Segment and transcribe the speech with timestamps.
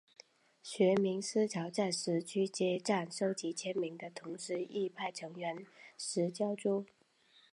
[0.63, 5.63] 学民思潮在十区街站收集签名的同时亦派成员
[5.95, 6.87] 拾胶珠。